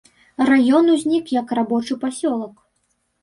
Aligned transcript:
Раён 0.49 0.85
узнік 0.93 1.25
як 1.41 1.53
рабочы 1.59 1.99
пасёлак. 2.05 2.55